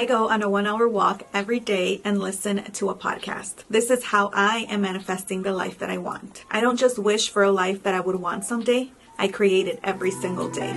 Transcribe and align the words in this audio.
I 0.00 0.06
go 0.06 0.30
on 0.30 0.40
a 0.40 0.48
one 0.48 0.66
hour 0.66 0.88
walk 0.88 1.24
every 1.34 1.60
day 1.60 2.00
and 2.06 2.18
listen 2.18 2.64
to 2.72 2.88
a 2.88 2.94
podcast. 2.94 3.64
This 3.68 3.90
is 3.90 4.02
how 4.02 4.30
I 4.32 4.60
am 4.70 4.80
manifesting 4.80 5.42
the 5.42 5.52
life 5.52 5.78
that 5.78 5.90
I 5.90 5.98
want. 5.98 6.46
I 6.50 6.62
don't 6.62 6.78
just 6.78 6.98
wish 6.98 7.28
for 7.28 7.42
a 7.42 7.50
life 7.52 7.82
that 7.82 7.92
I 7.92 8.00
would 8.00 8.16
want 8.16 8.46
someday, 8.46 8.92
I 9.18 9.28
create 9.28 9.68
it 9.68 9.78
every 9.84 10.10
single 10.10 10.48
day. 10.48 10.72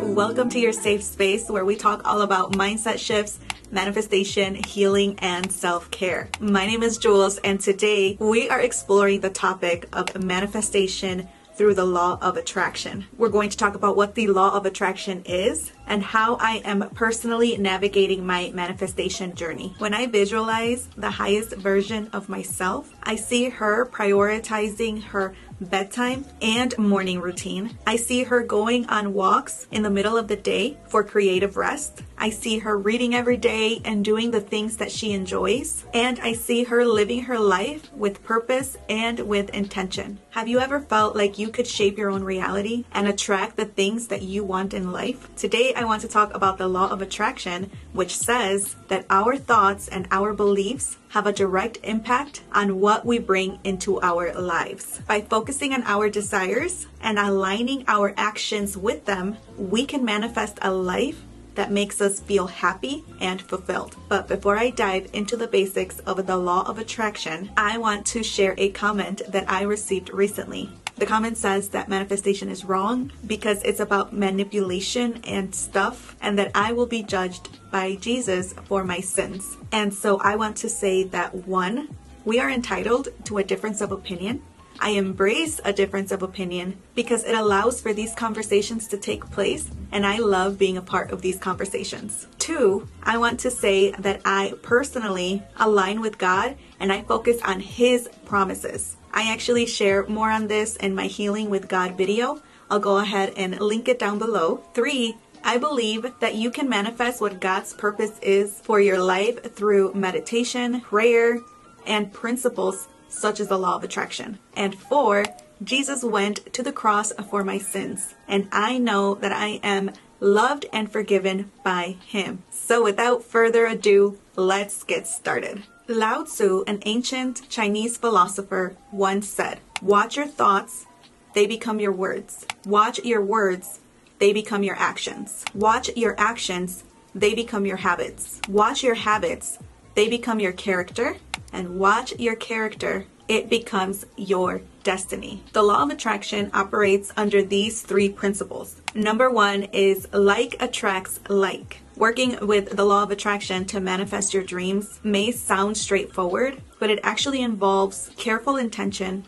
Welcome 0.00 0.48
to 0.48 0.58
your 0.58 0.72
safe 0.72 1.02
space 1.02 1.50
where 1.50 1.66
we 1.66 1.76
talk 1.76 2.00
all 2.06 2.22
about 2.22 2.52
mindset 2.52 2.98
shifts, 2.98 3.38
manifestation, 3.70 4.54
healing, 4.54 5.18
and 5.18 5.52
self 5.52 5.90
care. 5.90 6.30
My 6.40 6.64
name 6.64 6.82
is 6.82 6.96
Jules, 6.96 7.36
and 7.36 7.60
today 7.60 8.16
we 8.18 8.48
are 8.48 8.60
exploring 8.60 9.20
the 9.20 9.28
topic 9.28 9.90
of 9.92 10.24
manifestation 10.24 11.28
through 11.54 11.74
the 11.74 11.84
law 11.84 12.18
of 12.20 12.36
attraction. 12.36 13.06
We're 13.16 13.28
going 13.28 13.50
to 13.50 13.56
talk 13.56 13.74
about 13.74 13.96
what 13.96 14.14
the 14.14 14.28
law 14.28 14.56
of 14.56 14.66
attraction 14.66 15.22
is 15.24 15.72
and 15.86 16.02
how 16.02 16.36
I 16.36 16.62
am 16.64 16.88
personally 16.94 17.56
navigating 17.58 18.24
my 18.24 18.50
manifestation 18.54 19.34
journey. 19.34 19.74
When 19.78 19.94
I 19.94 20.06
visualize 20.06 20.88
the 20.96 21.10
highest 21.10 21.56
version 21.56 22.08
of 22.12 22.28
myself, 22.28 22.94
I 23.02 23.16
see 23.16 23.48
her 23.48 23.86
prioritizing 23.86 25.02
her 25.04 25.34
bedtime 25.60 26.24
and 26.40 26.76
morning 26.78 27.20
routine. 27.20 27.76
I 27.86 27.96
see 27.96 28.24
her 28.24 28.42
going 28.42 28.86
on 28.86 29.14
walks 29.14 29.66
in 29.70 29.82
the 29.82 29.90
middle 29.90 30.16
of 30.16 30.28
the 30.28 30.36
day 30.36 30.76
for 30.88 31.04
creative 31.04 31.56
rest. 31.56 32.02
I 32.22 32.30
see 32.30 32.60
her 32.60 32.78
reading 32.78 33.16
every 33.16 33.36
day 33.36 33.80
and 33.84 34.04
doing 34.04 34.30
the 34.30 34.40
things 34.40 34.76
that 34.76 34.92
she 34.92 35.10
enjoys. 35.10 35.84
And 35.92 36.20
I 36.20 36.34
see 36.34 36.62
her 36.62 36.84
living 36.84 37.24
her 37.24 37.36
life 37.36 37.92
with 37.92 38.22
purpose 38.22 38.76
and 38.88 39.18
with 39.18 39.50
intention. 39.50 40.20
Have 40.30 40.46
you 40.46 40.60
ever 40.60 40.78
felt 40.78 41.16
like 41.16 41.36
you 41.36 41.48
could 41.48 41.66
shape 41.66 41.98
your 41.98 42.10
own 42.10 42.22
reality 42.22 42.84
and 42.92 43.08
attract 43.08 43.56
the 43.56 43.64
things 43.64 44.06
that 44.06 44.22
you 44.22 44.44
want 44.44 44.72
in 44.72 44.92
life? 44.92 45.34
Today, 45.34 45.74
I 45.74 45.82
want 45.82 46.02
to 46.02 46.08
talk 46.08 46.32
about 46.32 46.58
the 46.58 46.68
law 46.68 46.88
of 46.90 47.02
attraction, 47.02 47.72
which 47.92 48.16
says 48.16 48.76
that 48.86 49.04
our 49.10 49.36
thoughts 49.36 49.88
and 49.88 50.06
our 50.12 50.32
beliefs 50.32 50.98
have 51.08 51.26
a 51.26 51.32
direct 51.32 51.78
impact 51.82 52.44
on 52.52 52.78
what 52.78 53.04
we 53.04 53.18
bring 53.18 53.58
into 53.64 54.00
our 54.00 54.32
lives. 54.32 55.00
By 55.08 55.22
focusing 55.22 55.74
on 55.74 55.82
our 55.82 56.08
desires 56.08 56.86
and 57.00 57.18
aligning 57.18 57.84
our 57.88 58.14
actions 58.16 58.76
with 58.76 59.06
them, 59.06 59.38
we 59.58 59.84
can 59.84 60.04
manifest 60.04 60.60
a 60.62 60.70
life 60.70 61.20
that 61.54 61.70
makes 61.70 62.00
us 62.00 62.20
feel 62.20 62.46
happy 62.46 63.04
and 63.20 63.40
fulfilled. 63.42 63.96
But 64.08 64.28
before 64.28 64.58
I 64.58 64.70
dive 64.70 65.10
into 65.12 65.36
the 65.36 65.48
basics 65.48 65.98
of 66.00 66.26
the 66.26 66.36
law 66.36 66.66
of 66.68 66.78
attraction, 66.78 67.50
I 67.56 67.78
want 67.78 68.06
to 68.06 68.22
share 68.22 68.54
a 68.58 68.70
comment 68.70 69.22
that 69.28 69.50
I 69.50 69.62
received 69.62 70.10
recently. 70.12 70.70
The 70.96 71.06
comment 71.06 71.38
says 71.38 71.70
that 71.70 71.88
manifestation 71.88 72.48
is 72.48 72.64
wrong 72.64 73.10
because 73.26 73.62
it's 73.62 73.80
about 73.80 74.12
manipulation 74.12 75.20
and 75.24 75.54
stuff, 75.54 76.16
and 76.20 76.38
that 76.38 76.50
I 76.54 76.72
will 76.72 76.86
be 76.86 77.02
judged 77.02 77.48
by 77.70 77.96
Jesus 77.96 78.52
for 78.66 78.84
my 78.84 79.00
sins. 79.00 79.56
And 79.72 79.92
so 79.92 80.18
I 80.18 80.36
want 80.36 80.56
to 80.58 80.68
say 80.68 81.04
that 81.04 81.34
one, 81.46 81.96
we 82.24 82.38
are 82.38 82.50
entitled 82.50 83.08
to 83.24 83.38
a 83.38 83.44
difference 83.44 83.80
of 83.80 83.90
opinion. 83.90 84.42
I 84.80 84.90
embrace 84.90 85.60
a 85.64 85.72
difference 85.72 86.12
of 86.12 86.22
opinion 86.22 86.78
because 86.94 87.24
it 87.24 87.34
allows 87.34 87.80
for 87.80 87.92
these 87.92 88.14
conversations 88.14 88.88
to 88.88 88.96
take 88.96 89.30
place, 89.30 89.70
and 89.92 90.04
I 90.04 90.18
love 90.18 90.58
being 90.58 90.76
a 90.76 90.82
part 90.82 91.10
of 91.10 91.22
these 91.22 91.38
conversations. 91.38 92.26
Two, 92.38 92.88
I 93.02 93.18
want 93.18 93.40
to 93.40 93.50
say 93.50 93.92
that 93.92 94.20
I 94.24 94.54
personally 94.62 95.42
align 95.56 96.00
with 96.00 96.18
God 96.18 96.56
and 96.80 96.92
I 96.92 97.02
focus 97.02 97.40
on 97.42 97.60
His 97.60 98.08
promises. 98.24 98.96
I 99.12 99.30
actually 99.30 99.66
share 99.66 100.06
more 100.06 100.30
on 100.30 100.48
this 100.48 100.76
in 100.76 100.94
my 100.94 101.06
Healing 101.06 101.50
with 101.50 101.68
God 101.68 101.96
video. 101.96 102.42
I'll 102.70 102.80
go 102.80 102.98
ahead 102.98 103.34
and 103.36 103.60
link 103.60 103.88
it 103.88 103.98
down 103.98 104.18
below. 104.18 104.64
Three, 104.74 105.16
I 105.44 105.58
believe 105.58 106.06
that 106.20 106.36
you 106.36 106.50
can 106.50 106.68
manifest 106.68 107.20
what 107.20 107.40
God's 107.40 107.74
purpose 107.74 108.18
is 108.20 108.60
for 108.60 108.80
your 108.80 109.02
life 109.02 109.54
through 109.54 109.92
meditation, 109.94 110.80
prayer, 110.80 111.40
and 111.86 112.12
principles 112.12 112.88
such 113.12 113.40
as 113.40 113.48
the 113.48 113.58
law 113.58 113.76
of 113.76 113.84
attraction. 113.84 114.38
And 114.56 114.74
four, 114.74 115.24
Jesus 115.62 116.02
went 116.02 116.52
to 116.54 116.62
the 116.62 116.72
cross 116.72 117.12
for 117.30 117.44
my 117.44 117.58
sins, 117.58 118.14
and 118.26 118.48
I 118.50 118.78
know 118.78 119.14
that 119.16 119.32
I 119.32 119.60
am 119.62 119.92
loved 120.18 120.66
and 120.72 120.90
forgiven 120.90 121.50
by 121.64 121.96
Him. 122.06 122.42
So 122.50 122.82
without 122.82 123.22
further 123.24 123.66
ado, 123.66 124.18
let's 124.36 124.82
get 124.82 125.06
started. 125.06 125.64
Lao 125.88 126.22
Tzu, 126.22 126.64
an 126.66 126.80
ancient 126.86 127.48
Chinese 127.48 127.96
philosopher, 127.96 128.76
once 128.90 129.28
said, 129.28 129.60
Watch 129.82 130.16
your 130.16 130.26
thoughts, 130.26 130.86
they 131.34 131.46
become 131.46 131.80
your 131.80 131.92
words. 131.92 132.46
Watch 132.64 133.04
your 133.04 133.20
words, 133.20 133.80
they 134.18 134.32
become 134.32 134.62
your 134.62 134.76
actions. 134.76 135.44
Watch 135.54 135.90
your 135.96 136.14
actions, 136.18 136.84
they 137.14 137.34
become 137.34 137.66
your 137.66 137.78
habits. 137.78 138.40
Watch 138.48 138.82
your 138.82 138.94
habits, 138.94 139.58
they 139.94 140.08
become 140.08 140.40
your 140.40 140.52
character. 140.52 141.16
And 141.52 141.78
watch 141.78 142.18
your 142.18 142.36
character, 142.36 143.04
it 143.28 143.48
becomes 143.48 144.04
your 144.16 144.62
destiny. 144.82 145.42
The 145.52 145.62
law 145.62 145.82
of 145.82 145.90
attraction 145.90 146.50
operates 146.52 147.12
under 147.16 147.42
these 147.42 147.82
three 147.82 148.08
principles. 148.08 148.76
Number 148.94 149.30
one 149.30 149.64
is 149.72 150.08
like 150.12 150.56
attracts 150.60 151.20
like. 151.28 151.78
Working 151.96 152.46
with 152.46 152.76
the 152.76 152.84
law 152.84 153.02
of 153.02 153.10
attraction 153.10 153.64
to 153.66 153.80
manifest 153.80 154.34
your 154.34 154.42
dreams 154.42 154.98
may 155.04 155.30
sound 155.30 155.76
straightforward, 155.76 156.60
but 156.78 156.90
it 156.90 157.00
actually 157.02 157.42
involves 157.42 158.10
careful 158.16 158.56
intention, 158.56 159.24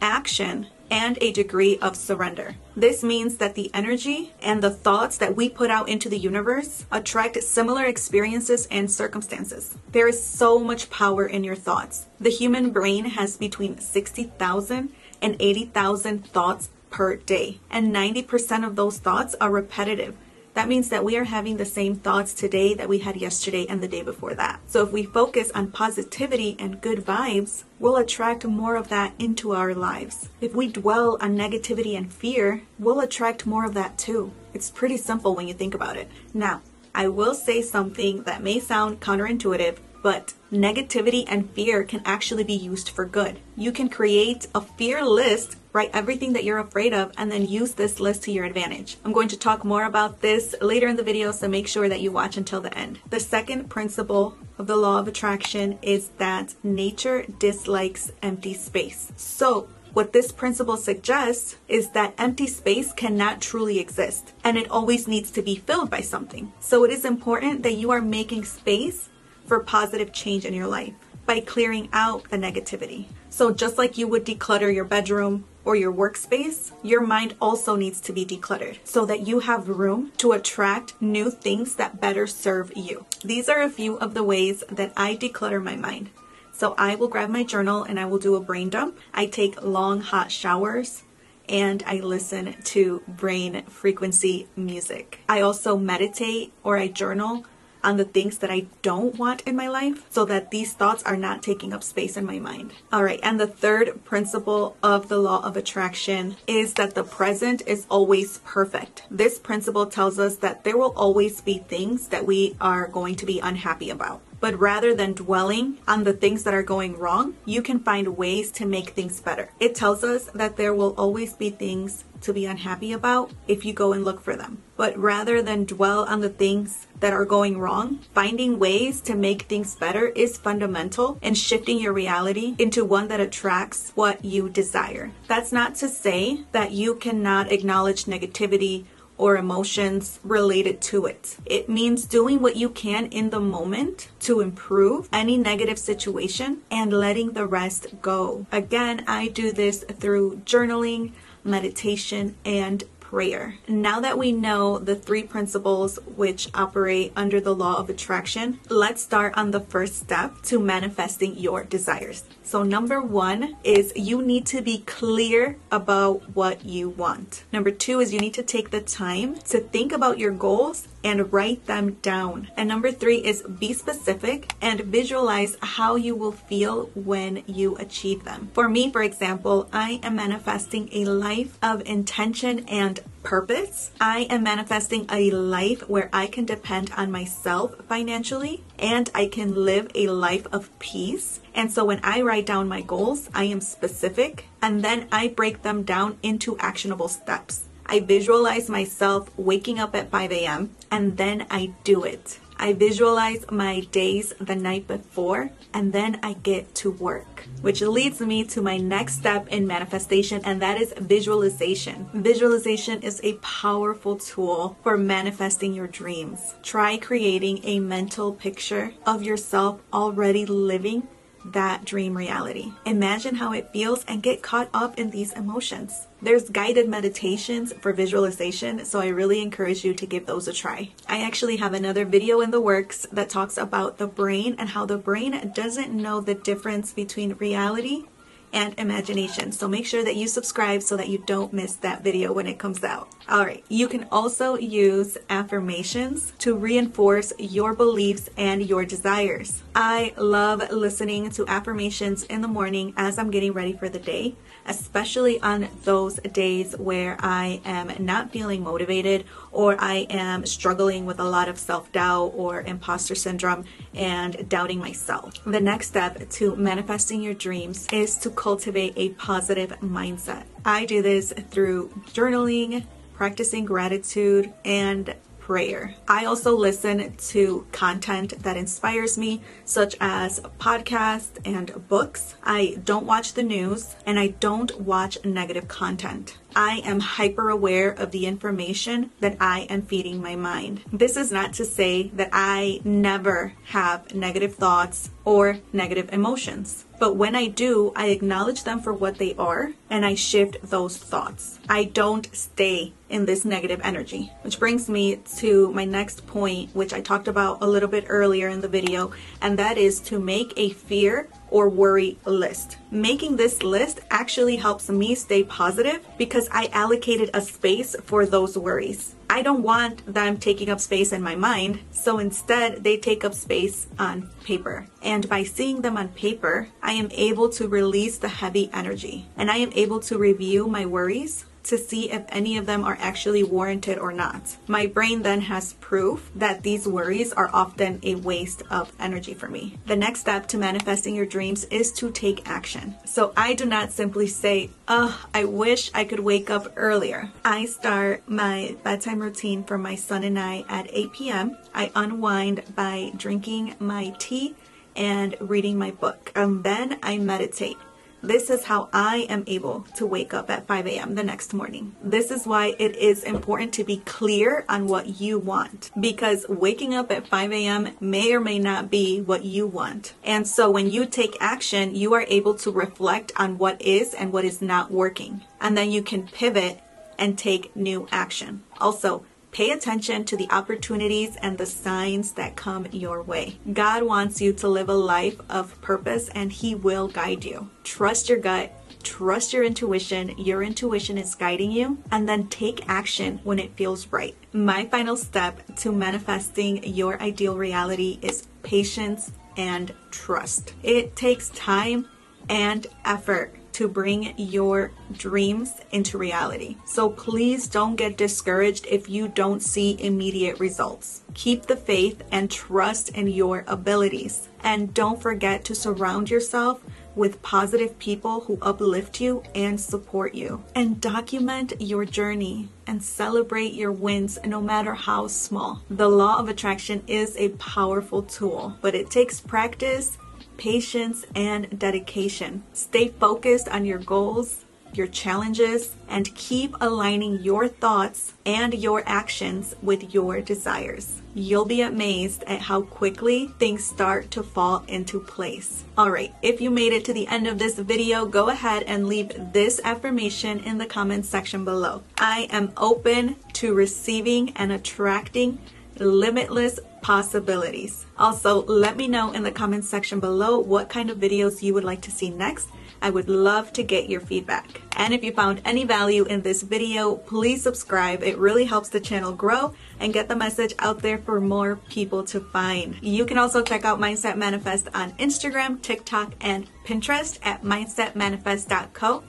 action, 0.00 0.66
and 0.90 1.18
a 1.20 1.32
degree 1.32 1.78
of 1.78 1.96
surrender. 1.96 2.56
This 2.76 3.02
means 3.02 3.36
that 3.36 3.54
the 3.54 3.70
energy 3.74 4.32
and 4.42 4.62
the 4.62 4.70
thoughts 4.70 5.18
that 5.18 5.36
we 5.36 5.48
put 5.48 5.70
out 5.70 5.88
into 5.88 6.08
the 6.08 6.18
universe 6.18 6.84
attract 6.90 7.42
similar 7.42 7.84
experiences 7.84 8.66
and 8.70 8.90
circumstances. 8.90 9.76
There 9.92 10.08
is 10.08 10.22
so 10.22 10.58
much 10.58 10.90
power 10.90 11.26
in 11.26 11.44
your 11.44 11.56
thoughts. 11.56 12.06
The 12.20 12.30
human 12.30 12.70
brain 12.70 13.04
has 13.06 13.36
between 13.36 13.78
60,000 13.78 14.90
and 15.20 15.36
80,000 15.38 16.26
thoughts 16.26 16.68
per 16.90 17.16
day, 17.16 17.60
and 17.70 17.94
90% 17.94 18.66
of 18.66 18.76
those 18.76 18.98
thoughts 18.98 19.34
are 19.40 19.50
repetitive 19.50 20.16
that 20.54 20.68
means 20.68 20.90
that 20.90 21.04
we 21.04 21.16
are 21.16 21.24
having 21.24 21.56
the 21.56 21.64
same 21.64 21.96
thoughts 21.96 22.34
today 22.34 22.74
that 22.74 22.88
we 22.88 22.98
had 22.98 23.16
yesterday 23.16 23.66
and 23.68 23.82
the 23.82 23.88
day 23.88 24.02
before 24.02 24.34
that. 24.34 24.60
So 24.66 24.82
if 24.82 24.92
we 24.92 25.04
focus 25.04 25.50
on 25.54 25.72
positivity 25.72 26.56
and 26.58 26.80
good 26.80 27.04
vibes, 27.04 27.64
we'll 27.78 27.96
attract 27.96 28.44
more 28.44 28.76
of 28.76 28.88
that 28.88 29.14
into 29.18 29.52
our 29.52 29.74
lives. 29.74 30.28
If 30.40 30.54
we 30.54 30.68
dwell 30.68 31.16
on 31.20 31.36
negativity 31.36 31.96
and 31.96 32.12
fear, 32.12 32.62
we'll 32.78 33.00
attract 33.00 33.46
more 33.46 33.64
of 33.64 33.74
that 33.74 33.96
too. 33.96 34.32
It's 34.52 34.70
pretty 34.70 34.98
simple 34.98 35.34
when 35.34 35.48
you 35.48 35.54
think 35.54 35.74
about 35.74 35.96
it. 35.96 36.08
Now, 36.34 36.60
I 36.94 37.08
will 37.08 37.34
say 37.34 37.62
something 37.62 38.24
that 38.24 38.42
may 38.42 38.60
sound 38.60 39.00
counterintuitive, 39.00 39.78
but 40.02 40.34
negativity 40.52 41.24
and 41.28 41.48
fear 41.52 41.84
can 41.84 42.02
actually 42.04 42.44
be 42.44 42.52
used 42.52 42.90
for 42.90 43.06
good. 43.06 43.38
You 43.56 43.72
can 43.72 43.88
create 43.88 44.46
a 44.54 44.60
fear 44.60 45.02
list 45.02 45.56
Write 45.72 45.90
everything 45.94 46.34
that 46.34 46.44
you're 46.44 46.58
afraid 46.58 46.92
of 46.92 47.12
and 47.16 47.32
then 47.32 47.46
use 47.46 47.72
this 47.74 47.98
list 47.98 48.24
to 48.24 48.32
your 48.32 48.44
advantage. 48.44 48.98
I'm 49.04 49.12
going 49.12 49.28
to 49.28 49.38
talk 49.38 49.64
more 49.64 49.84
about 49.84 50.20
this 50.20 50.54
later 50.60 50.86
in 50.86 50.96
the 50.96 51.02
video, 51.02 51.32
so 51.32 51.48
make 51.48 51.66
sure 51.66 51.88
that 51.88 52.02
you 52.02 52.12
watch 52.12 52.36
until 52.36 52.60
the 52.60 52.76
end. 52.76 52.98
The 53.08 53.20
second 53.20 53.70
principle 53.70 54.36
of 54.58 54.66
the 54.66 54.76
law 54.76 54.98
of 54.98 55.08
attraction 55.08 55.78
is 55.80 56.08
that 56.18 56.54
nature 56.62 57.24
dislikes 57.38 58.12
empty 58.22 58.52
space. 58.52 59.12
So, 59.16 59.68
what 59.94 60.14
this 60.14 60.32
principle 60.32 60.78
suggests 60.78 61.56
is 61.68 61.90
that 61.90 62.14
empty 62.16 62.46
space 62.46 62.92
cannot 62.94 63.42
truly 63.42 63.78
exist 63.78 64.32
and 64.42 64.56
it 64.56 64.70
always 64.70 65.06
needs 65.06 65.30
to 65.32 65.42
be 65.42 65.56
filled 65.56 65.90
by 65.90 66.00
something. 66.00 66.52
So, 66.60 66.84
it 66.84 66.90
is 66.90 67.06
important 67.06 67.62
that 67.62 67.74
you 67.74 67.90
are 67.90 68.02
making 68.02 68.44
space 68.44 69.08
for 69.46 69.60
positive 69.60 70.12
change 70.12 70.44
in 70.44 70.54
your 70.54 70.66
life 70.66 70.94
by 71.24 71.40
clearing 71.40 71.88
out 71.92 72.28
the 72.30 72.36
negativity. 72.36 73.06
So, 73.32 73.50
just 73.50 73.78
like 73.78 73.96
you 73.96 74.06
would 74.08 74.26
declutter 74.26 74.72
your 74.72 74.84
bedroom 74.84 75.46
or 75.64 75.74
your 75.74 75.90
workspace, 75.90 76.70
your 76.82 77.00
mind 77.00 77.34
also 77.40 77.76
needs 77.76 77.98
to 78.02 78.12
be 78.12 78.26
decluttered 78.26 78.76
so 78.84 79.06
that 79.06 79.26
you 79.26 79.38
have 79.38 79.70
room 79.70 80.12
to 80.18 80.32
attract 80.32 81.00
new 81.00 81.30
things 81.30 81.76
that 81.76 81.98
better 81.98 82.26
serve 82.26 82.76
you. 82.76 83.06
These 83.24 83.48
are 83.48 83.62
a 83.62 83.70
few 83.70 83.96
of 83.96 84.12
the 84.12 84.22
ways 84.22 84.62
that 84.68 84.92
I 84.98 85.16
declutter 85.16 85.62
my 85.62 85.76
mind. 85.76 86.10
So 86.52 86.74
I 86.76 86.94
will 86.94 87.08
grab 87.08 87.30
my 87.30 87.42
journal 87.42 87.84
and 87.84 87.98
I 87.98 88.04
will 88.04 88.18
do 88.18 88.34
a 88.34 88.40
brain 88.40 88.68
dump. 88.68 88.98
I 89.14 89.24
take 89.24 89.62
long 89.62 90.02
hot 90.02 90.30
showers 90.30 91.02
and 91.48 91.82
I 91.86 92.00
listen 92.00 92.54
to 92.64 93.02
brain 93.08 93.62
frequency 93.62 94.46
music. 94.56 95.20
I 95.26 95.40
also 95.40 95.78
meditate 95.78 96.52
or 96.62 96.76
I 96.76 96.88
journal 96.88 97.46
on 97.82 97.96
the 97.96 98.04
things 98.04 98.38
that 98.38 98.50
I 98.50 98.66
don't 98.82 99.18
want 99.18 99.42
in 99.42 99.56
my 99.56 99.68
life 99.68 100.04
so 100.10 100.24
that 100.26 100.50
these 100.50 100.72
thoughts 100.72 101.02
are 101.04 101.16
not 101.16 101.42
taking 101.42 101.72
up 101.72 101.82
space 101.82 102.16
in 102.16 102.24
my 102.24 102.38
mind. 102.38 102.72
All 102.92 103.04
right, 103.04 103.20
and 103.22 103.38
the 103.38 103.46
third 103.46 104.04
principle 104.04 104.76
of 104.82 105.08
the 105.08 105.18
law 105.18 105.44
of 105.44 105.56
attraction 105.56 106.36
is 106.46 106.74
that 106.74 106.94
the 106.94 107.04
present 107.04 107.62
is 107.66 107.86
always 107.88 108.38
perfect. 108.38 109.04
This 109.10 109.38
principle 109.38 109.86
tells 109.86 110.18
us 110.18 110.36
that 110.36 110.64
there 110.64 110.76
will 110.76 110.92
always 110.96 111.40
be 111.40 111.58
things 111.58 112.08
that 112.08 112.26
we 112.26 112.56
are 112.60 112.88
going 112.88 113.14
to 113.16 113.26
be 113.26 113.40
unhappy 113.40 113.90
about. 113.90 114.20
But 114.40 114.58
rather 114.58 114.92
than 114.92 115.12
dwelling 115.12 115.78
on 115.86 116.02
the 116.02 116.12
things 116.12 116.42
that 116.42 116.52
are 116.52 116.64
going 116.64 116.98
wrong, 116.98 117.36
you 117.44 117.62
can 117.62 117.78
find 117.78 118.16
ways 118.16 118.50
to 118.52 118.66
make 118.66 118.90
things 118.90 119.20
better. 119.20 119.50
It 119.60 119.76
tells 119.76 120.02
us 120.02 120.24
that 120.34 120.56
there 120.56 120.74
will 120.74 120.94
always 120.98 121.34
be 121.34 121.50
things 121.50 122.02
to 122.22 122.32
be 122.32 122.46
unhappy 122.46 122.92
about 122.92 123.30
if 123.46 123.64
you 123.64 123.72
go 123.72 123.92
and 123.92 124.04
look 124.04 124.20
for 124.20 124.36
them. 124.36 124.62
But 124.76 124.96
rather 124.98 125.42
than 125.42 125.64
dwell 125.64 126.04
on 126.04 126.20
the 126.20 126.28
things 126.28 126.86
that 127.00 127.12
are 127.12 127.24
going 127.24 127.58
wrong, 127.58 128.00
finding 128.14 128.58
ways 128.58 129.00
to 129.02 129.14
make 129.14 129.42
things 129.42 129.74
better 129.74 130.08
is 130.08 130.36
fundamental 130.36 131.18
in 131.22 131.34
shifting 131.34 131.78
your 131.78 131.92
reality 131.92 132.54
into 132.58 132.84
one 132.84 133.08
that 133.08 133.20
attracts 133.20 133.92
what 133.94 134.24
you 134.24 134.48
desire. 134.48 135.10
That's 135.28 135.52
not 135.52 135.74
to 135.76 135.88
say 135.88 136.44
that 136.52 136.72
you 136.72 136.94
cannot 136.94 137.52
acknowledge 137.52 138.04
negativity 138.04 138.86
or 139.18 139.36
emotions 139.36 140.18
related 140.24 140.80
to 140.80 141.06
it. 141.06 141.36
It 141.46 141.68
means 141.68 142.06
doing 142.06 142.42
what 142.42 142.56
you 142.56 142.68
can 142.68 143.06
in 143.06 143.30
the 143.30 143.40
moment 143.40 144.08
to 144.20 144.40
improve 144.40 145.08
any 145.12 145.36
negative 145.36 145.78
situation 145.78 146.62
and 146.70 146.92
letting 146.92 147.32
the 147.32 147.46
rest 147.46 147.86
go. 148.02 148.46
Again, 148.50 149.04
I 149.06 149.28
do 149.28 149.52
this 149.52 149.84
through 149.84 150.42
journaling, 150.44 151.12
meditation, 151.44 152.36
and 152.44 152.84
prayer. 153.12 153.56
Now 153.68 154.00
that 154.00 154.16
we 154.16 154.32
know 154.32 154.78
the 154.78 154.96
three 154.96 155.22
principles 155.22 155.98
which 156.16 156.48
operate 156.54 157.12
under 157.14 157.42
the 157.42 157.54
law 157.54 157.76
of 157.76 157.90
attraction, 157.90 158.58
let's 158.70 159.02
start 159.02 159.36
on 159.36 159.50
the 159.50 159.60
first 159.60 159.96
step 159.96 160.40
to 160.44 160.58
manifesting 160.58 161.36
your 161.36 161.62
desires. 161.62 162.24
So, 162.42 162.62
number 162.62 163.02
one 163.02 163.56
is 163.64 163.92
you 163.94 164.22
need 164.22 164.46
to 164.46 164.62
be 164.62 164.78
clear 164.78 165.58
about 165.70 166.34
what 166.34 166.64
you 166.64 166.88
want. 166.88 167.44
Number 167.52 167.70
two 167.70 168.00
is 168.00 168.14
you 168.14 168.20
need 168.20 168.34
to 168.34 168.42
take 168.42 168.70
the 168.70 168.80
time 168.80 169.34
to 169.50 169.60
think 169.60 169.92
about 169.92 170.18
your 170.18 170.32
goals 170.32 170.88
and 171.04 171.32
write 171.32 171.66
them 171.66 171.94
down. 172.02 172.48
And 172.56 172.68
number 172.68 172.92
three 172.92 173.18
is 173.18 173.42
be 173.42 173.72
specific 173.72 174.52
and 174.60 174.80
visualize 174.80 175.56
how 175.60 175.96
you 175.96 176.14
will 176.14 176.32
feel 176.32 176.90
when 176.94 177.42
you 177.46 177.76
achieve 177.76 178.24
them. 178.24 178.50
For 178.52 178.68
me, 178.68 178.90
for 178.90 179.02
example, 179.02 179.68
I 179.72 180.00
am 180.02 180.16
manifesting 180.16 180.88
a 180.92 181.04
life 181.04 181.58
of 181.62 181.82
intention 181.86 182.64
and 182.68 183.00
purpose. 183.22 183.90
I 184.00 184.26
am 184.30 184.42
manifesting 184.42 185.06
a 185.10 185.30
life 185.30 185.88
where 185.88 186.10
I 186.12 186.26
can 186.26 186.44
depend 186.44 186.92
on 186.96 187.10
myself 187.10 187.74
financially 187.88 188.64
and 188.78 189.10
I 189.14 189.26
can 189.26 189.54
live 189.54 189.90
a 189.94 190.08
life 190.08 190.46
of 190.52 190.76
peace. 190.78 191.40
And 191.54 191.72
so 191.72 191.84
when 191.84 192.00
I 192.02 192.22
write 192.22 192.46
down 192.46 192.68
my 192.68 192.80
goals, 192.80 193.28
I 193.34 193.44
am 193.44 193.60
specific 193.60 194.46
and 194.60 194.82
then 194.82 195.08
I 195.12 195.28
break 195.28 195.62
them 195.62 195.82
down 195.82 196.18
into 196.22 196.58
actionable 196.58 197.08
steps. 197.08 197.68
I 197.86 198.00
visualize 198.00 198.68
myself 198.68 199.30
waking 199.36 199.78
up 199.78 199.94
at 199.94 200.10
5 200.10 200.32
a.m. 200.32 200.70
and 200.90 201.16
then 201.16 201.46
I 201.50 201.74
do 201.84 202.04
it. 202.04 202.38
I 202.58 202.74
visualize 202.74 203.44
my 203.50 203.80
days 203.80 204.32
the 204.38 204.54
night 204.54 204.86
before 204.86 205.50
and 205.74 205.92
then 205.92 206.20
I 206.22 206.34
get 206.34 206.74
to 206.76 206.92
work, 206.92 207.48
which 207.60 207.80
leads 207.80 208.20
me 208.20 208.44
to 208.44 208.62
my 208.62 208.76
next 208.76 209.18
step 209.18 209.48
in 209.48 209.66
manifestation, 209.66 210.42
and 210.44 210.62
that 210.62 210.80
is 210.80 210.94
visualization. 210.96 212.08
Visualization 212.14 213.02
is 213.02 213.20
a 213.24 213.32
powerful 213.38 214.16
tool 214.16 214.76
for 214.82 214.96
manifesting 214.96 215.74
your 215.74 215.88
dreams. 215.88 216.54
Try 216.62 216.98
creating 216.98 217.60
a 217.64 217.80
mental 217.80 218.32
picture 218.32 218.92
of 219.06 219.24
yourself 219.24 219.80
already 219.92 220.46
living 220.46 221.08
that 221.44 221.84
dream 221.84 222.16
reality. 222.16 222.72
Imagine 222.86 223.34
how 223.34 223.52
it 223.52 223.72
feels 223.72 224.04
and 224.06 224.22
get 224.22 224.42
caught 224.42 224.68
up 224.72 224.98
in 224.98 225.10
these 225.10 225.32
emotions. 225.32 226.06
There's 226.22 226.48
guided 226.48 226.88
meditations 226.88 227.72
for 227.80 227.92
visualization, 227.92 228.84
so 228.84 229.00
I 229.00 229.08
really 229.08 229.42
encourage 229.42 229.84
you 229.84 229.92
to 229.92 230.06
give 230.06 230.26
those 230.26 230.46
a 230.46 230.52
try. 230.52 230.90
I 231.08 231.20
actually 231.20 231.56
have 231.56 231.74
another 231.74 232.04
video 232.04 232.40
in 232.40 232.52
the 232.52 232.60
works 232.60 233.08
that 233.10 233.28
talks 233.28 233.58
about 233.58 233.98
the 233.98 234.06
brain 234.06 234.54
and 234.56 234.68
how 234.68 234.86
the 234.86 234.98
brain 234.98 235.50
doesn't 235.52 235.90
know 235.90 236.20
the 236.20 236.36
difference 236.36 236.92
between 236.92 237.32
reality 237.34 238.04
and 238.52 238.74
imagination. 238.78 239.52
So 239.52 239.68
make 239.68 239.86
sure 239.86 240.04
that 240.04 240.16
you 240.16 240.28
subscribe 240.28 240.82
so 240.82 240.96
that 240.96 241.08
you 241.08 241.18
don't 241.18 241.52
miss 241.52 241.74
that 241.76 242.02
video 242.02 242.32
when 242.32 242.46
it 242.46 242.58
comes 242.58 242.84
out. 242.84 243.08
All 243.28 243.44
right, 243.44 243.64
you 243.68 243.88
can 243.88 244.06
also 244.10 244.56
use 244.56 245.16
affirmations 245.30 246.32
to 246.38 246.56
reinforce 246.56 247.32
your 247.38 247.72
beliefs 247.72 248.28
and 248.36 248.62
your 248.62 248.84
desires. 248.84 249.62
I 249.74 250.12
love 250.16 250.70
listening 250.70 251.30
to 251.30 251.46
affirmations 251.46 252.24
in 252.24 252.42
the 252.42 252.48
morning 252.48 252.92
as 252.96 253.18
I'm 253.18 253.30
getting 253.30 253.52
ready 253.52 253.72
for 253.72 253.88
the 253.88 253.98
day, 253.98 254.34
especially 254.66 255.40
on 255.40 255.68
those 255.84 256.16
days 256.16 256.76
where 256.76 257.16
I 257.20 257.60
am 257.64 258.04
not 258.04 258.32
feeling 258.32 258.62
motivated 258.62 259.24
or 259.52 259.76
I 259.78 260.06
am 260.10 260.44
struggling 260.44 261.06
with 261.06 261.20
a 261.20 261.24
lot 261.24 261.48
of 261.48 261.58
self 261.58 261.90
doubt 261.92 262.32
or 262.34 262.62
imposter 262.62 263.14
syndrome 263.14 263.64
and 263.94 264.48
doubting 264.48 264.78
myself. 264.78 265.42
The 265.44 265.60
next 265.60 265.88
step 265.88 266.28
to 266.28 266.56
manifesting 266.56 267.22
your 267.22 267.34
dreams 267.34 267.86
is 267.92 268.16
to 268.18 268.30
cultivate 268.42 268.92
a 268.96 269.10
positive 269.10 269.70
mindset. 269.80 270.42
I 270.64 270.84
do 270.84 271.00
this 271.00 271.32
through 271.52 271.90
journaling, 272.08 272.84
practicing 273.14 273.64
gratitude, 273.64 274.52
and 274.64 275.14
prayer. 275.42 275.94
I 276.06 276.24
also 276.24 276.56
listen 276.56 277.14
to 277.16 277.66
content 277.72 278.42
that 278.44 278.56
inspires 278.56 279.18
me, 279.18 279.42
such 279.64 279.96
as 280.00 280.40
podcasts 280.60 281.36
and 281.44 281.88
books. 281.88 282.36
I 282.44 282.78
don't 282.84 283.06
watch 283.06 283.34
the 283.34 283.42
news 283.42 283.96
and 284.06 284.18
I 284.20 284.28
don't 284.28 284.80
watch 284.80 285.18
negative 285.24 285.66
content. 285.66 286.38
I 286.54 286.82
am 286.84 287.00
hyper 287.00 287.48
aware 287.48 287.90
of 287.90 288.10
the 288.10 288.26
information 288.26 289.10
that 289.20 289.36
I 289.40 289.60
am 289.70 289.82
feeding 289.82 290.20
my 290.20 290.36
mind. 290.36 290.82
This 290.92 291.16
is 291.16 291.32
not 291.32 291.54
to 291.54 291.64
say 291.64 292.08
that 292.14 292.28
I 292.32 292.80
never 292.84 293.54
have 293.64 294.14
negative 294.14 294.54
thoughts 294.54 295.10
or 295.24 295.58
negative 295.72 296.12
emotions. 296.12 296.84
But 296.98 297.16
when 297.16 297.34
I 297.34 297.48
do, 297.48 297.92
I 297.96 298.08
acknowledge 298.08 298.64
them 298.64 298.80
for 298.80 298.92
what 298.92 299.18
they 299.18 299.34
are 299.34 299.72
and 299.90 300.04
I 300.04 300.14
shift 300.14 300.58
those 300.62 300.96
thoughts. 300.96 301.58
I 301.68 301.84
don't 301.84 302.32
stay 302.34 302.92
in 303.12 303.26
this 303.26 303.44
negative 303.44 303.80
energy. 303.84 304.32
Which 304.42 304.58
brings 304.58 304.88
me 304.88 305.16
to 305.36 305.70
my 305.72 305.84
next 305.84 306.26
point, 306.26 306.74
which 306.74 306.92
I 306.92 307.00
talked 307.00 307.28
about 307.28 307.62
a 307.62 307.66
little 307.66 307.88
bit 307.88 308.06
earlier 308.08 308.48
in 308.48 308.60
the 308.60 308.68
video, 308.68 309.12
and 309.40 309.58
that 309.58 309.78
is 309.78 310.00
to 310.00 310.18
make 310.18 310.52
a 310.56 310.70
fear 310.70 311.28
or 311.50 311.68
worry 311.68 312.18
list. 312.24 312.78
Making 312.90 313.36
this 313.36 313.62
list 313.62 314.00
actually 314.10 314.56
helps 314.56 314.88
me 314.88 315.14
stay 315.14 315.44
positive 315.44 316.00
because 316.16 316.48
I 316.50 316.70
allocated 316.72 317.30
a 317.34 317.42
space 317.42 317.94
for 318.02 318.24
those 318.24 318.56
worries. 318.56 319.14
I 319.28 319.42
don't 319.42 319.62
want 319.62 320.12
them 320.12 320.36
taking 320.36 320.68
up 320.68 320.80
space 320.80 321.12
in 321.12 321.22
my 321.22 321.34
mind, 321.34 321.80
so 321.90 322.18
instead 322.18 322.84
they 322.84 322.96
take 322.96 323.24
up 323.24 323.34
space 323.34 323.86
on 323.98 324.30
paper. 324.44 324.86
And 325.02 325.28
by 325.28 325.44
seeing 325.44 325.82
them 325.82 325.96
on 325.96 326.08
paper, 326.08 326.68
I 326.82 326.92
am 326.92 327.08
able 327.12 327.48
to 327.50 327.68
release 327.68 328.18
the 328.18 328.28
heavy 328.28 328.70
energy 328.72 329.26
and 329.36 329.50
I 329.50 329.56
am 329.56 329.72
able 329.74 330.00
to 330.00 330.18
review 330.18 330.66
my 330.66 330.84
worries 330.86 331.46
to 331.64 331.78
see 331.78 332.10
if 332.10 332.24
any 332.28 332.56
of 332.56 332.66
them 332.66 332.84
are 332.84 332.98
actually 333.00 333.42
warranted 333.42 333.98
or 333.98 334.12
not. 334.12 334.56
My 334.66 334.86
brain 334.86 335.22
then 335.22 335.42
has 335.42 335.74
proof 335.74 336.30
that 336.34 336.62
these 336.62 336.86
worries 336.86 337.32
are 337.32 337.50
often 337.52 338.00
a 338.02 338.16
waste 338.16 338.62
of 338.70 338.92
energy 338.98 339.34
for 339.34 339.48
me. 339.48 339.78
The 339.86 339.96
next 339.96 340.20
step 340.20 340.46
to 340.48 340.58
manifesting 340.58 341.14
your 341.14 341.26
dreams 341.26 341.64
is 341.64 341.92
to 341.92 342.10
take 342.10 342.48
action. 342.48 342.94
So 343.04 343.32
I 343.36 343.54
do 343.54 343.64
not 343.64 343.92
simply 343.92 344.26
say, 344.26 344.70
oh, 344.88 345.24
I 345.34 345.44
wish 345.44 345.90
I 345.94 346.04
could 346.04 346.20
wake 346.20 346.50
up 346.50 346.72
earlier. 346.76 347.30
I 347.44 347.66
start 347.66 348.28
my 348.28 348.76
bedtime 348.82 349.20
routine 349.20 349.64
for 349.64 349.78
my 349.78 349.94
son 349.94 350.24
and 350.24 350.38
I 350.38 350.64
at 350.68 350.88
8 350.90 351.12
p.m. 351.12 351.58
I 351.74 351.90
unwind 351.94 352.62
by 352.74 353.12
drinking 353.16 353.74
my 353.78 354.14
tea 354.18 354.54
and 354.96 355.36
reading 355.40 355.78
my 355.78 355.90
book. 355.90 356.32
And 356.34 356.64
then 356.64 356.98
I 357.02 357.18
meditate. 357.18 357.78
This 358.22 358.50
is 358.50 358.62
how 358.62 358.88
I 358.92 359.26
am 359.28 359.42
able 359.48 359.84
to 359.96 360.06
wake 360.06 360.32
up 360.32 360.48
at 360.48 360.68
5 360.68 360.86
a.m. 360.86 361.16
the 361.16 361.24
next 361.24 361.52
morning. 361.52 361.96
This 362.00 362.30
is 362.30 362.46
why 362.46 362.76
it 362.78 362.94
is 362.94 363.24
important 363.24 363.74
to 363.74 363.84
be 363.84 363.96
clear 363.96 364.64
on 364.68 364.86
what 364.86 365.20
you 365.20 365.40
want 365.40 365.90
because 365.98 366.46
waking 366.48 366.94
up 366.94 367.10
at 367.10 367.26
5 367.26 367.52
a.m. 367.52 367.88
may 368.00 368.32
or 368.32 368.38
may 368.38 368.60
not 368.60 368.92
be 368.92 369.20
what 369.20 369.44
you 369.44 369.66
want. 369.66 370.14
And 370.22 370.46
so 370.46 370.70
when 370.70 370.88
you 370.88 371.04
take 371.04 371.36
action, 371.40 371.96
you 371.96 372.14
are 372.14 372.24
able 372.28 372.54
to 372.54 372.70
reflect 372.70 373.32
on 373.36 373.58
what 373.58 373.82
is 373.82 374.14
and 374.14 374.32
what 374.32 374.44
is 374.44 374.62
not 374.62 374.92
working. 374.92 375.42
And 375.60 375.76
then 375.76 375.90
you 375.90 376.04
can 376.04 376.28
pivot 376.28 376.80
and 377.18 377.36
take 377.36 377.74
new 377.74 378.06
action. 378.12 378.62
Also, 378.80 379.24
Pay 379.52 379.70
attention 379.70 380.24
to 380.24 380.36
the 380.36 380.50
opportunities 380.50 381.36
and 381.36 381.58
the 381.58 381.66
signs 381.66 382.32
that 382.32 382.56
come 382.56 382.86
your 382.90 383.22
way. 383.22 383.58
God 383.70 384.02
wants 384.02 384.40
you 384.40 384.54
to 384.54 384.66
live 384.66 384.88
a 384.88 384.94
life 384.94 385.38
of 385.50 385.78
purpose 385.82 386.30
and 386.30 386.50
He 386.50 386.74
will 386.74 387.06
guide 387.06 387.44
you. 387.44 387.68
Trust 387.84 388.30
your 388.30 388.38
gut. 388.38 388.72
Trust 389.02 389.52
your 389.52 389.62
intuition. 389.62 390.34
Your 390.38 390.62
intuition 390.62 391.18
is 391.18 391.34
guiding 391.34 391.70
you, 391.70 391.98
and 392.10 392.28
then 392.28 392.46
take 392.46 392.88
action 392.88 393.40
when 393.42 393.58
it 393.58 393.76
feels 393.76 394.06
right. 394.06 394.36
My 394.52 394.86
final 394.86 395.16
step 395.16 395.60
to 395.76 395.92
manifesting 395.92 396.82
your 396.84 397.20
ideal 397.20 397.56
reality 397.56 398.20
is 398.22 398.46
patience 398.62 399.32
and 399.56 399.92
trust. 400.12 400.74
It 400.82 401.16
takes 401.16 401.48
time 401.50 402.08
and 402.48 402.86
effort 403.04 403.56
to 403.72 403.88
bring 403.88 404.34
your 404.36 404.92
dreams 405.12 405.72
into 405.90 406.18
reality. 406.18 406.76
So 406.84 407.08
please 407.08 407.66
don't 407.66 407.96
get 407.96 408.16
discouraged 408.16 408.86
if 408.86 409.08
you 409.08 409.28
don't 409.28 409.62
see 409.62 409.96
immediate 410.00 410.60
results. 410.60 411.22
Keep 411.34 411.66
the 411.66 411.76
faith 411.76 412.22
and 412.30 412.50
trust 412.50 413.10
in 413.10 413.26
your 413.28 413.64
abilities. 413.66 414.48
And 414.62 414.94
don't 414.94 415.20
forget 415.20 415.64
to 415.64 415.74
surround 415.74 416.30
yourself 416.30 416.80
with 417.14 417.42
positive 417.42 417.98
people 417.98 418.40
who 418.40 418.58
uplift 418.62 419.20
you 419.20 419.42
and 419.54 419.80
support 419.80 420.34
you. 420.34 420.62
And 420.74 421.00
document 421.00 421.74
your 421.78 422.04
journey 422.04 422.68
and 422.86 423.02
celebrate 423.02 423.74
your 423.74 423.92
wins 423.92 424.38
no 424.44 424.60
matter 424.60 424.94
how 424.94 425.26
small. 425.26 425.82
The 425.90 426.08
law 426.08 426.38
of 426.38 426.48
attraction 426.48 427.02
is 427.06 427.36
a 427.36 427.50
powerful 427.50 428.22
tool, 428.22 428.76
but 428.80 428.94
it 428.94 429.10
takes 429.10 429.40
practice, 429.40 430.16
patience, 430.56 431.24
and 431.34 431.78
dedication. 431.78 432.62
Stay 432.72 433.08
focused 433.08 433.68
on 433.68 433.84
your 433.84 433.98
goals 433.98 434.64
your 434.94 435.06
challenges, 435.06 435.94
and 436.08 436.34
keep 436.34 436.74
aligning 436.80 437.40
your 437.40 437.68
thoughts 437.68 438.34
and 438.44 438.74
your 438.74 439.02
actions 439.06 439.74
with 439.82 440.14
your 440.14 440.40
desires. 440.40 441.20
You'll 441.34 441.64
be 441.64 441.80
amazed 441.80 442.44
at 442.46 442.60
how 442.60 442.82
quickly 442.82 443.48
things 443.58 443.84
start 443.84 444.30
to 444.32 444.42
fall 444.42 444.84
into 444.86 445.18
place. 445.18 445.84
Alright, 445.96 446.34
if 446.42 446.60
you 446.60 446.70
made 446.70 446.92
it 446.92 447.04
to 447.06 447.14
the 447.14 447.26
end 447.28 447.46
of 447.46 447.58
this 447.58 447.78
video, 447.78 448.26
go 448.26 448.50
ahead 448.50 448.82
and 448.82 449.06
leave 449.06 449.30
this 449.52 449.80
affirmation 449.82 450.60
in 450.60 450.76
the 450.78 450.86
comments 450.86 451.28
section 451.28 451.64
below. 451.64 452.02
I 452.18 452.48
am 452.50 452.72
open 452.76 453.36
to 453.54 453.74
receiving 453.74 454.50
and 454.56 454.72
attracting 454.72 455.58
limitless 455.98 456.80
possibilities. 457.02 458.06
Also, 458.18 458.64
let 458.64 458.96
me 458.96 459.08
know 459.08 459.32
in 459.32 459.42
the 459.42 459.52
comments 459.52 459.88
section 459.88 460.20
below 460.20 460.58
what 460.58 460.88
kind 460.88 461.10
of 461.10 461.18
videos 461.18 461.62
you 461.62 461.74
would 461.74 461.84
like 461.84 462.00
to 462.02 462.10
see 462.10 462.30
next 462.30 462.68
I 463.02 463.10
would 463.10 463.28
love 463.28 463.72
to 463.72 463.82
get 463.82 464.08
your 464.08 464.20
feedback. 464.20 464.80
And 464.96 465.12
if 465.12 465.24
you 465.24 465.32
found 465.32 465.60
any 465.64 465.84
value 465.84 466.24
in 466.24 466.42
this 466.42 466.62
video, 466.62 467.16
please 467.16 467.60
subscribe. 467.60 468.22
It 468.22 468.38
really 468.38 468.64
helps 468.64 468.88
the 468.88 469.00
channel 469.00 469.32
grow 469.32 469.74
and 469.98 470.12
get 470.12 470.28
the 470.28 470.36
message 470.36 470.72
out 470.78 471.00
there 471.00 471.18
for 471.18 471.40
more 471.40 471.76
people 471.90 472.22
to 472.24 472.40
find. 472.40 472.96
You 473.02 473.26
can 473.26 473.38
also 473.38 473.60
check 473.60 473.84
out 473.84 473.98
Mindset 473.98 474.36
Manifest 474.36 474.88
on 474.94 475.10
Instagram, 475.12 475.82
TikTok, 475.82 476.32
and 476.40 476.68
Pinterest 476.86 477.40
at 477.42 477.64
mindsetmanifest.co. 477.64 479.24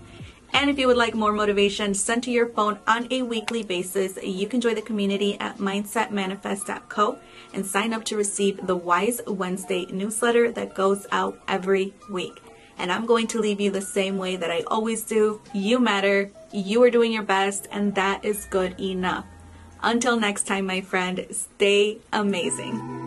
And 0.53 0.69
if 0.69 0.77
you 0.77 0.87
would 0.87 0.97
like 0.97 1.15
more 1.15 1.33
motivation 1.33 1.93
sent 1.93 2.23
to 2.25 2.31
your 2.31 2.47
phone 2.47 2.79
on 2.87 3.07
a 3.11 3.23
weekly 3.23 3.63
basis, 3.63 4.17
you 4.21 4.47
can 4.47 4.61
join 4.61 4.75
the 4.75 4.81
community 4.81 5.37
at 5.39 5.57
mindsetmanifest.co 5.57 7.17
and 7.53 7.65
sign 7.65 7.93
up 7.93 8.05
to 8.05 8.17
receive 8.17 8.65
the 8.65 8.75
Wise 8.75 9.19
Wednesday 9.27 9.85
newsletter 9.87 10.51
that 10.51 10.75
goes 10.75 11.07
out 11.11 11.39
every 11.47 11.93
week 12.09 12.43
and 12.77 12.91
I'm 12.91 13.05
going 13.05 13.27
to 13.27 13.39
leave 13.39 13.61
you 13.61 13.71
the 13.71 13.81
same 13.81 14.17
way 14.17 14.35
that 14.35 14.51
I 14.51 14.61
always 14.67 15.03
do. 15.03 15.41
You 15.53 15.79
matter, 15.79 16.31
you 16.51 16.81
are 16.83 16.89
doing 16.89 17.11
your 17.11 17.23
best, 17.23 17.67
and 17.71 17.95
that 17.95 18.25
is 18.25 18.45
good 18.45 18.79
enough. 18.79 19.25
Until 19.81 20.19
next 20.19 20.47
time, 20.47 20.65
my 20.65 20.81
friend, 20.81 21.25
stay 21.31 21.99
amazing. 22.11 23.02